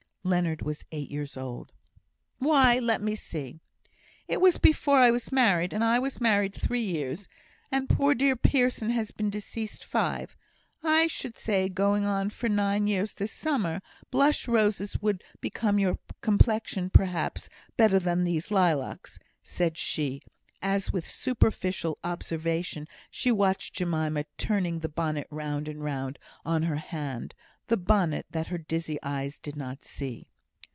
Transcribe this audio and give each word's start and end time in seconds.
(Leonard 0.23 0.61
was 0.61 0.85
eight 0.91 1.09
years 1.09 1.35
old.) 1.35 1.71
"Why 2.37 2.77
let 2.77 3.01
me 3.01 3.15
see. 3.15 3.59
It 4.27 4.39
was 4.39 4.59
before 4.59 4.99
I 4.99 5.09
was 5.09 5.31
married, 5.31 5.73
and 5.73 5.83
I 5.83 5.97
was 5.97 6.21
married 6.21 6.53
three 6.53 6.83
years, 6.85 7.27
and 7.71 7.89
poor 7.89 8.13
dear 8.13 8.35
Pearson 8.35 8.91
has 8.91 9.09
been 9.09 9.31
deceased 9.31 9.83
five 9.83 10.37
I 10.83 11.07
should 11.07 11.39
say 11.39 11.69
going 11.69 12.05
on 12.05 12.29
for 12.29 12.47
nine 12.49 12.85
years 12.85 13.13
this 13.15 13.31
summer. 13.31 13.81
Blush 14.11 14.47
roses 14.47 14.95
would 15.01 15.23
become 15.39 15.79
your 15.79 15.97
complexion, 16.21 16.91
perhaps, 16.91 17.49
better 17.75 17.97
than 17.97 18.23
these 18.23 18.51
lilacs," 18.51 19.17
said 19.41 19.75
she, 19.75 20.21
as 20.61 20.93
with 20.93 21.07
superficial 21.09 21.97
observation 22.03 22.87
she 23.09 23.31
watched 23.31 23.73
Jemima 23.73 24.25
turning 24.37 24.79
the 24.81 24.87
bonnet 24.87 25.25
round 25.31 25.67
and 25.67 25.83
round 25.83 26.19
on 26.45 26.61
her 26.61 26.77
hand 26.77 27.33
the 27.67 27.77
bonnet 27.77 28.25
that 28.31 28.47
her 28.47 28.57
dizzy 28.57 28.99
eyes 29.01 29.39
did 29.39 29.55
not 29.55 29.81
see. 29.81 30.27